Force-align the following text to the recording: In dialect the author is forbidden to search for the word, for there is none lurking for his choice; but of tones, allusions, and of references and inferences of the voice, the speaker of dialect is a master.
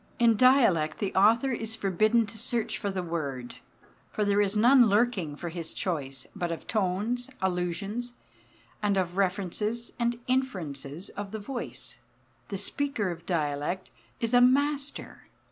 In 0.17 0.35
dialect 0.35 0.97
the 0.97 1.13
author 1.13 1.51
is 1.51 1.75
forbidden 1.75 2.25
to 2.25 2.35
search 2.39 2.79
for 2.79 2.89
the 2.89 3.03
word, 3.03 3.57
for 4.09 4.25
there 4.25 4.41
is 4.41 4.57
none 4.57 4.87
lurking 4.89 5.35
for 5.35 5.49
his 5.49 5.75
choice; 5.75 6.25
but 6.35 6.51
of 6.51 6.65
tones, 6.65 7.29
allusions, 7.39 8.13
and 8.81 8.97
of 8.97 9.15
references 9.15 9.93
and 9.99 10.19
inferences 10.25 11.09
of 11.09 11.29
the 11.29 11.37
voice, 11.37 11.99
the 12.47 12.57
speaker 12.57 13.11
of 13.11 13.27
dialect 13.27 13.91
is 14.19 14.33
a 14.33 14.41
master. 14.41 15.27